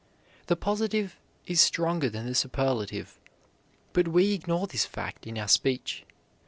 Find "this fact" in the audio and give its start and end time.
4.65-5.27